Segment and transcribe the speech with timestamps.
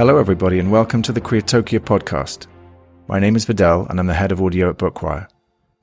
[0.00, 2.46] Hello, everybody, and welcome to the Creatokia podcast.
[3.06, 5.28] My name is Vidal, and I'm the head of audio at Bookwire.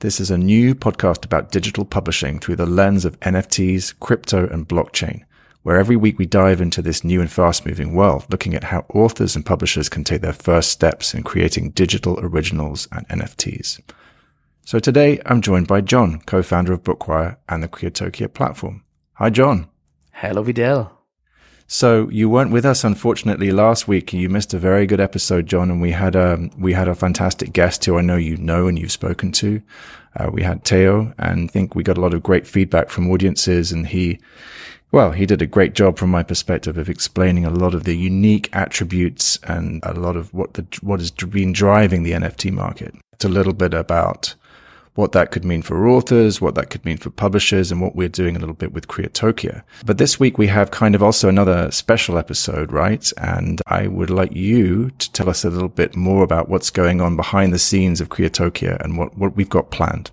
[0.00, 4.68] This is a new podcast about digital publishing through the lens of NFTs, crypto, and
[4.68, 5.22] blockchain,
[5.62, 8.86] where every week we dive into this new and fast moving world, looking at how
[8.92, 13.80] authors and publishers can take their first steps in creating digital originals and NFTs.
[14.64, 18.82] So today I'm joined by John, co-founder of Bookwire and the Creatokia platform.
[19.12, 19.68] Hi, John.
[20.10, 20.97] Hello, Vidal.
[21.70, 24.14] So you weren't with us, unfortunately, last week.
[24.14, 27.52] You missed a very good episode, John, and we had a we had a fantastic
[27.52, 29.60] guest who I know you know and you've spoken to.
[30.16, 33.10] Uh, we had Teo, and I think we got a lot of great feedback from
[33.10, 34.18] audiences, and he,
[34.92, 37.94] well, he did a great job from my perspective of explaining a lot of the
[37.94, 42.94] unique attributes and a lot of what the what has been driving the NFT market.
[43.12, 44.34] It's a little bit about
[44.98, 48.08] what that could mean for authors, what that could mean for publishers, and what we're
[48.08, 49.62] doing a little bit with Creatokia.
[49.86, 53.12] But this week we have kind of also another special episode, right?
[53.16, 57.00] And I would like you to tell us a little bit more about what's going
[57.00, 60.10] on behind the scenes of Creatokia and what, what we've got planned.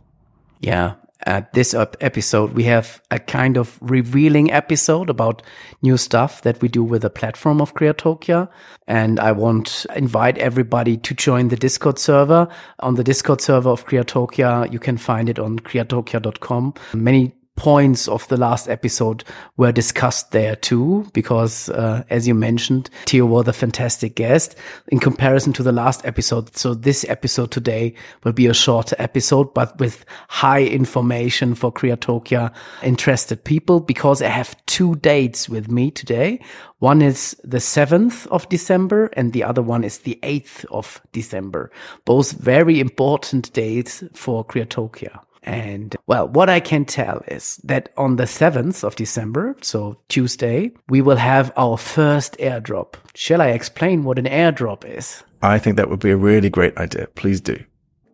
[0.59, 0.93] Yeah,
[1.25, 5.41] at this episode, we have a kind of revealing episode about
[5.81, 8.47] new stuff that we do with the platform of Creatokia.
[8.87, 12.47] And I want invite everybody to join the Discord server.
[12.79, 16.75] On the Discord server of Creatokia, you can find it on creatokia.com.
[16.93, 19.23] Many points of the last episode
[19.57, 24.55] were discussed there too, because uh, as you mentioned, Theo was a fantastic guest
[24.89, 26.55] in comparison to the last episode.
[26.55, 32.53] So this episode today will be a shorter episode, but with high information for Creatokia
[32.83, 36.41] interested people, because I have two dates with me today.
[36.79, 41.71] One is the 7th of December and the other one is the 8th of December.
[42.03, 45.24] Both very important dates for Creatokia.
[45.45, 50.71] And well, what I can tell is that on the 7th of December, so Tuesday,
[50.89, 52.95] we will have our first airdrop.
[53.13, 55.23] Shall I explain what an airdrop is?
[55.43, 57.07] I think that would be a really great idea.
[57.13, 57.63] Please do.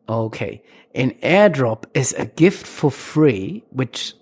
[0.10, 0.62] Okay.
[0.94, 4.14] An airdrop is a gift for free, which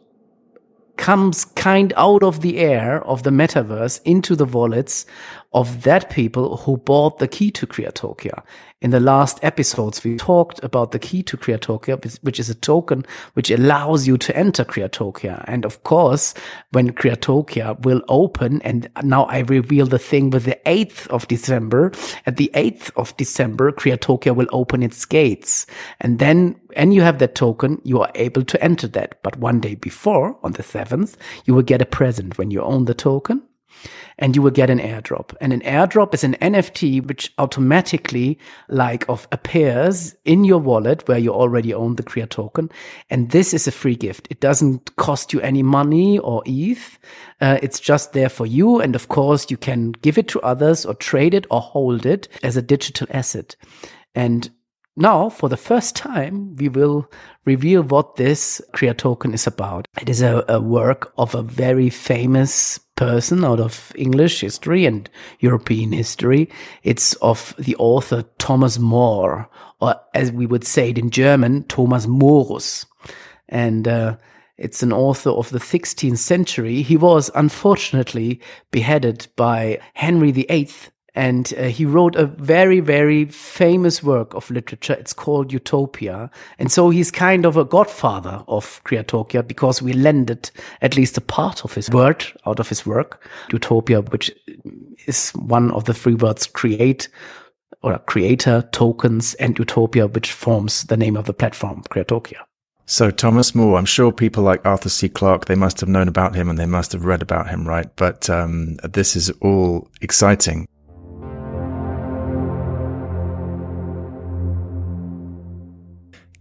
[0.97, 5.05] comes kind out of the air of the metaverse into the wallets
[5.51, 8.43] of that people who bought the key to Creatokia.
[8.81, 13.05] In the last episodes, we talked about the key to Creatokia, which is a token
[13.33, 15.43] which allows you to enter Creatokia.
[15.47, 16.33] And of course,
[16.71, 21.91] when Creatokia will open, and now I reveal the thing with the 8th of December,
[22.25, 25.65] at the 8th of December, Creatokia will open its gates.
[25.99, 29.21] And then, and you have that token, you are able to enter that.
[29.23, 32.85] But one day before, on the 7th, you will get a present when you own
[32.85, 33.41] the token
[34.17, 35.35] and you will get an airdrop.
[35.41, 38.37] And an airdrop is an NFT which automatically
[38.67, 42.69] like of appears in your wallet where you already own the Crea token.
[43.09, 44.27] And this is a free gift.
[44.29, 46.99] It doesn't cost you any money or ETH.
[47.41, 48.79] Uh, it's just there for you.
[48.79, 52.27] And of course, you can give it to others or trade it or hold it
[52.43, 53.55] as a digital asset.
[54.15, 54.49] And
[54.99, 57.09] now, for the first time, we will
[57.45, 59.87] reveal what this Crea token is about.
[60.01, 65.09] It is a, a work of a very famous person out of English history and
[65.39, 66.49] European history.
[66.83, 69.49] It's of the author Thomas More,
[69.79, 72.85] or as we would say it in German, Thomas Morus.
[73.47, 74.17] And uh,
[74.57, 76.81] it's an author of the 16th century.
[76.81, 80.69] He was unfortunately beheaded by Henry VIII
[81.19, 84.93] and uh, he wrote a very, very famous work of literature.
[84.93, 86.31] It's called Utopia.
[86.57, 90.49] And so he's kind of a godfather of Creatokia because we lended
[90.81, 94.31] at least a part of his word out of his work, Utopia, which
[95.07, 97.09] is one of the three words create
[97.83, 102.39] or creator, tokens, and Utopia, which forms the name of the platform, Creatokia.
[102.85, 105.09] So Thomas More, I'm sure people like Arthur C.
[105.09, 107.93] Clarke, they must have known about him and they must have read about him, right?
[107.97, 110.65] But um, this is all exciting.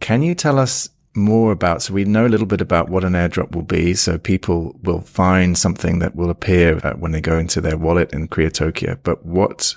[0.09, 3.13] Can you tell us more about, so we know a little bit about what an
[3.13, 3.93] airdrop will be.
[3.93, 8.15] So people will find something that will appear uh, when they go into their wallet
[8.15, 9.01] in Creatokia.
[9.03, 9.77] But what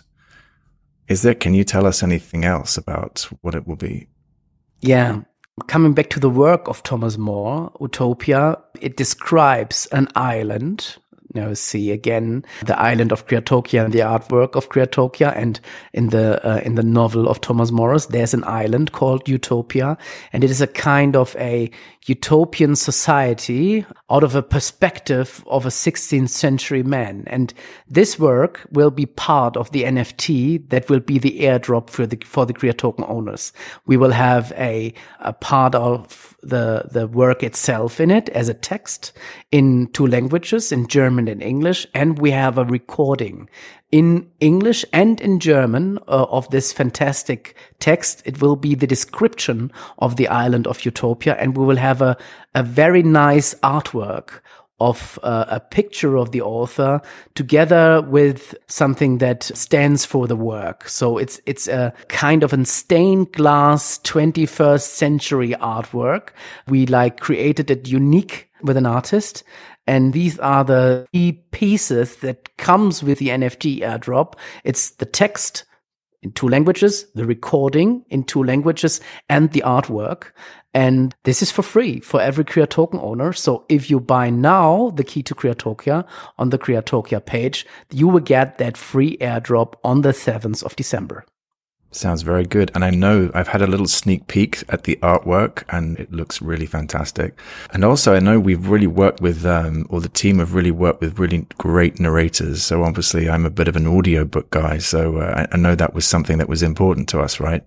[1.10, 1.36] is there?
[1.36, 4.08] Can you tell us anything else about what it will be?
[4.80, 5.24] Yeah.
[5.68, 10.96] Coming back to the work of Thomas More, Utopia, it describes an island
[11.34, 15.36] you know, see again the island of Creatokia and the artwork of Creatokia.
[15.36, 15.60] And
[15.94, 19.98] in the, uh, in the novel of Thomas Morris, there's an island called Utopia.
[20.34, 21.72] And it is a kind of a
[22.06, 27.24] utopian society out of a perspective of a 16th century man.
[27.28, 27.54] And
[27.88, 32.22] this work will be part of the NFT that will be the airdrop for the,
[32.26, 33.54] for the Crea token owners.
[33.86, 38.54] We will have a, a part of the, the work itself in it as a
[38.54, 39.14] text
[39.52, 41.88] in two languages, in German and English.
[41.94, 43.50] And we have a recording
[43.92, 48.22] in English and in German uh, of this fantastic text.
[48.26, 52.18] It will be the description of the island of Utopia, and we will have a,
[52.56, 54.42] a very nice artwork
[54.82, 57.00] of uh, a picture of the author
[57.36, 60.90] together with something that stands for the work.
[60.90, 66.30] So it's it's a kind of a stained glass 21st century artwork.
[66.68, 69.44] We like created it unique with an artist
[69.88, 74.36] and these are the key pieces that comes with the NFT airdrop.
[74.64, 75.66] It's the text
[76.22, 80.32] in two languages, the recording in two languages, and the artwork.
[80.74, 83.34] And this is for free for every Crea token owner.
[83.34, 86.08] So if you buy now the key to Creatokia
[86.38, 91.26] on the Creatokia page, you will get that free airdrop on the 7th of December.
[91.94, 92.72] Sounds very good.
[92.74, 96.42] And I know I've had a little sneak peek at the artwork and it looks
[96.42, 97.38] really fantastic.
[97.74, 101.02] And also I know we've really worked with, um, or the team have really worked
[101.02, 102.64] with really great narrators.
[102.64, 104.78] So obviously I'm a bit of an audiobook guy.
[104.78, 107.66] So uh, I, I know that was something that was important to us, right?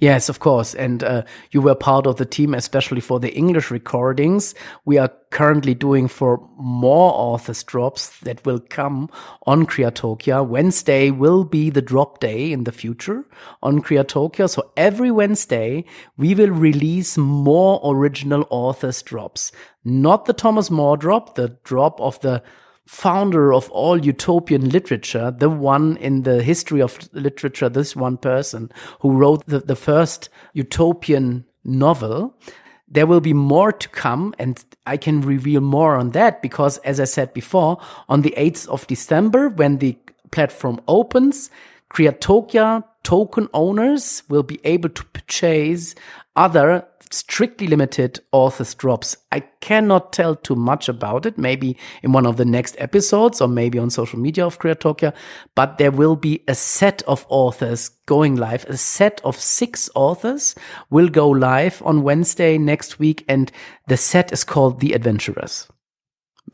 [0.00, 0.76] Yes, of course.
[0.76, 4.54] And uh, you were part of the team, especially for the English recordings.
[4.84, 9.10] We are currently doing for more authors drops that will come
[9.44, 10.46] on Creatokia.
[10.46, 13.24] Wednesday will be the drop day in the future
[13.60, 14.48] on Creatokia.
[14.48, 15.84] So every Wednesday,
[16.16, 19.50] we will release more original authors drops.
[19.84, 22.44] Not the Thomas More drop, the drop of the
[22.88, 28.72] founder of all utopian literature, the one in the history of literature, this one person
[29.00, 32.34] who wrote the, the first utopian novel.
[32.88, 36.98] There will be more to come, and I can reveal more on that because, as
[36.98, 39.98] I said before, on the 8th of December, when the
[40.30, 41.50] platform opens,
[41.90, 45.94] Creatokia token owners will be able to purchase
[46.36, 49.16] other strictly limited authors drops.
[49.32, 53.48] I cannot tell too much about it, maybe in one of the next episodes or
[53.48, 55.14] maybe on social media of Creatokia,
[55.54, 58.64] but there will be a set of authors going live.
[58.66, 60.54] A set of six authors
[60.90, 63.52] will go live on Wednesday next week, and
[63.86, 65.68] the set is called The Adventurers.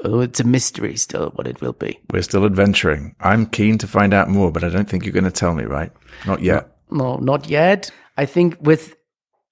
[0.02, 2.00] Oh, it's a mystery still what it will be.
[2.10, 3.14] We're still adventuring.
[3.20, 5.64] I'm keen to find out more, but I don't think you're going to tell me,
[5.64, 5.92] right?
[6.26, 6.76] Not yet.
[6.90, 7.90] No, no not yet.
[8.16, 8.96] I think with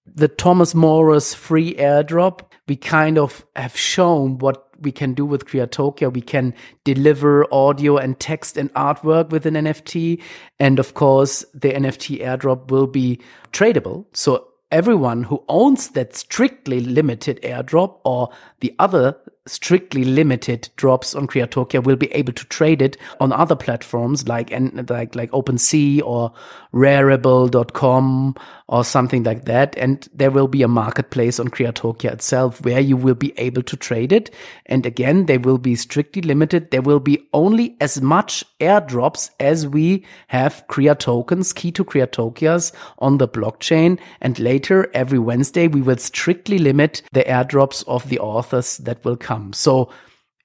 [0.06, 5.46] the Thomas Morris free airdrop, we kind of have shown what we can do with
[5.46, 6.12] Creatokia.
[6.12, 6.54] We can
[6.84, 10.20] deliver audio and text and artwork with an NFT.
[10.58, 13.20] And of course, the NFT airdrop will be
[13.52, 14.06] tradable.
[14.12, 19.16] So everyone who owns that strictly limited airdrop or the other
[19.46, 24.50] strictly limited drops on Creatokia will be able to trade it on other platforms like
[24.88, 26.32] like like OpenSea or
[26.72, 28.36] Rarible.com
[28.68, 29.76] or something like that.
[29.76, 33.76] And there will be a marketplace on Creatokia itself where you will be able to
[33.76, 34.30] trade it.
[34.66, 36.70] And again, they will be strictly limited.
[36.70, 42.72] There will be only as much airdrops as we have Crea tokens, key to Creatokias
[42.98, 43.98] on the blockchain.
[44.20, 49.16] And later every Wednesday, we will strictly limit the airdrops of the authors that will
[49.16, 49.52] come come.
[49.52, 49.90] So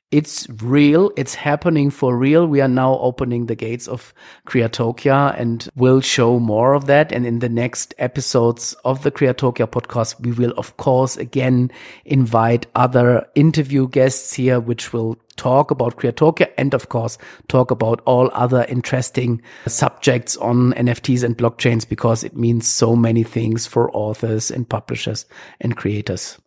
[0.10, 1.12] it's real.
[1.18, 2.48] It's happening for real.
[2.48, 4.14] We are now opening the gates of
[4.48, 7.12] Creatokia and we'll show more of that.
[7.12, 11.72] And in the next episodes of the Creatokia podcast, we will, of course, again
[12.06, 17.18] invite other interview guests here, which will talk about Creatokia and, of course,
[17.50, 23.24] talk about all other interesting subjects on NFTs and blockchains because it means so many
[23.24, 25.26] things for authors and publishers
[25.60, 26.40] and creators.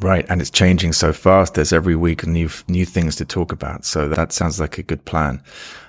[0.00, 1.54] Right, and it's changing so fast.
[1.54, 3.84] There's every week new new things to talk about.
[3.84, 5.42] So that sounds like a good plan.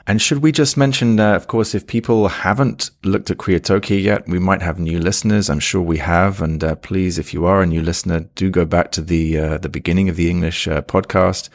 [0.05, 4.27] And should we just mention, uh, of course, if people haven't looked at Creatokia yet,
[4.27, 5.49] we might have new listeners.
[5.49, 6.41] I'm sure we have.
[6.41, 9.57] And uh, please, if you are a new listener, do go back to the uh,
[9.59, 11.47] the beginning of the English uh, podcast.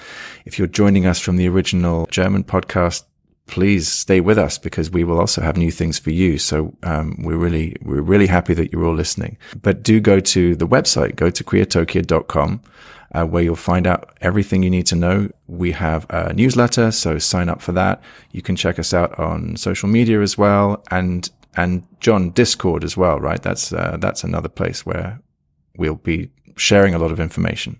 [0.46, 3.04] If you're joining us from the original German podcast,
[3.46, 6.38] please stay with us because we will also have new things for you.
[6.38, 9.38] So um, we're really we're really happy that you're all listening.
[9.62, 12.60] But do go to the website, go to creatokia.com,
[13.14, 15.30] uh, where you'll find out everything you need to know.
[15.46, 18.02] We have a newsletter, so sign up for that.
[18.32, 22.96] You can check us out on social media as well, and and John Discord as
[22.96, 23.20] well.
[23.20, 25.20] Right, that's uh, that's another place where
[25.76, 27.78] we'll be sharing a lot of information.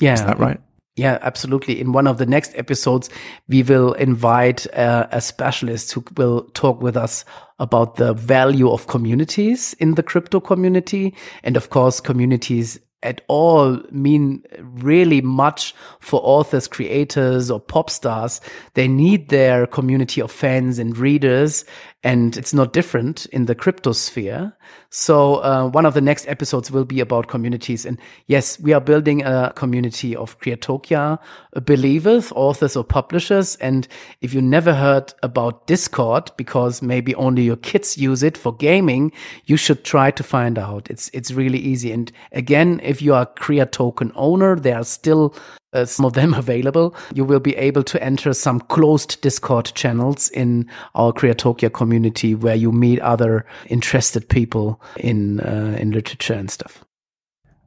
[0.00, 0.60] Yeah, is that right?
[0.96, 1.78] Yeah, absolutely.
[1.78, 3.10] In one of the next episodes,
[3.48, 7.24] we will invite uh, a specialist who will talk with us
[7.58, 11.14] about the value of communities in the crypto community.
[11.42, 18.40] And of course, communities at all mean really much for authors, creators, or pop stars.
[18.72, 21.66] They need their community of fans and readers.
[22.02, 24.52] And it's not different in the crypto sphere.
[24.90, 27.84] So, uh, one of the next episodes will be about communities.
[27.84, 31.18] And yes, we are building a community of Creatokia
[31.64, 33.56] believers, authors or publishers.
[33.56, 33.88] And
[34.20, 39.10] if you never heard about Discord, because maybe only your kids use it for gaming,
[39.46, 40.88] you should try to find out.
[40.90, 41.92] It's, it's really easy.
[41.92, 45.34] And again, if you are a Creatoken owner, there are still
[45.76, 46.94] uh, some of them available.
[47.14, 52.54] You will be able to enter some closed Discord channels in our Creatokia community where
[52.54, 56.84] you meet other interested people in uh, in literature and stuff.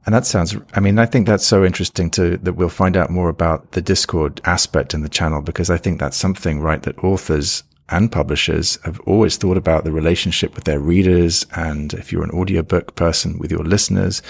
[0.06, 3.10] And that sounds, I mean, I think that's so interesting to, that we'll find out
[3.10, 7.04] more about the Discord aspect in the channel because I think that's something, right, that
[7.04, 11.46] authors and publishers have always thought about the relationship with their readers.
[11.54, 14.22] And if you're an audiobook person with your listeners,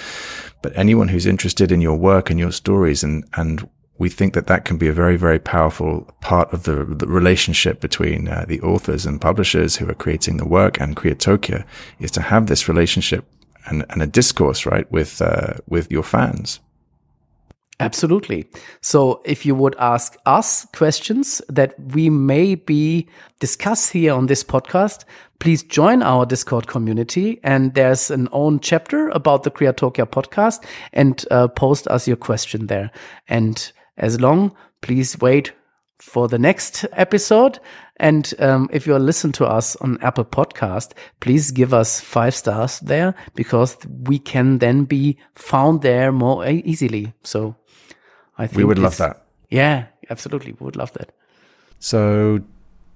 [0.62, 4.46] but anyone who's interested in your work and your stories and, and we think that
[4.46, 8.60] that can be a very, very powerful part of the, the relationship between uh, the
[8.62, 11.66] authors and publishers who are creating the work and Creatokia
[11.98, 13.26] is to have this relationship
[13.66, 16.60] and, and a discourse, right, with, uh, with your fans.
[17.80, 18.46] Absolutely.
[18.82, 23.08] So if you would ask us questions that we may be
[23.40, 25.04] discuss here on this podcast,
[25.38, 27.40] please join our Discord community.
[27.42, 32.66] And there's an own chapter about the Creatokia podcast and uh, post us your question
[32.66, 32.90] there.
[33.28, 35.52] And as long, please wait
[35.98, 37.60] for the next episode.
[37.96, 42.80] And um, if you listen to us on Apple Podcast, please give us five stars
[42.80, 47.12] there because we can then be found there more easily.
[47.22, 47.56] So
[48.38, 49.26] I think we would love that.
[49.50, 50.52] Yeah, absolutely.
[50.52, 51.12] We would love that.
[51.78, 52.40] So,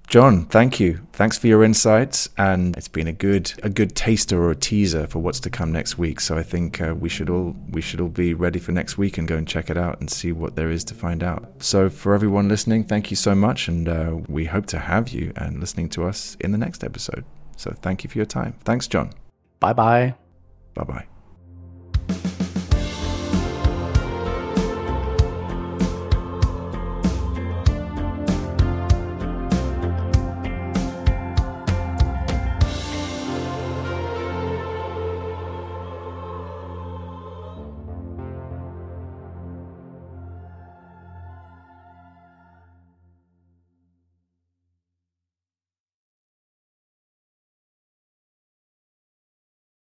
[0.07, 1.01] John, thank you.
[1.13, 5.07] Thanks for your insights, and it's been a good a good taster or a teaser
[5.07, 6.21] for what's to come next week.
[6.21, 9.17] So I think uh, we should all we should all be ready for next week
[9.17, 11.63] and go and check it out and see what there is to find out.
[11.63, 15.33] So for everyone listening, thank you so much, and uh, we hope to have you
[15.37, 17.25] and listening to us in the next episode.
[17.57, 18.55] So thank you for your time.
[18.65, 19.11] Thanks, John.
[19.59, 20.15] Bye bye.
[20.75, 21.14] Bye bye.